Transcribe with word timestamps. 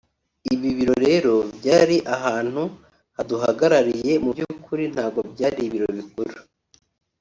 Ibi 0.53 0.69
biro 0.77 0.95
rero 1.07 1.33
byari 1.57 1.97
ahantu 2.15 2.63
haduhagarariye 3.15 4.11
mu 4.23 4.29
by’ukuri 4.35 4.83
ntabwo 4.93 5.19
byari 5.33 5.59
ibiro 5.67 5.87
bikuru 5.97 6.33